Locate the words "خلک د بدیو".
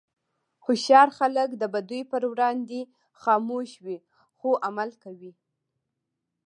1.17-2.09